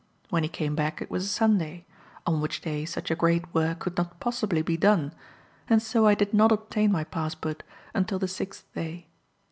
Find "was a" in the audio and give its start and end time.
1.11-1.27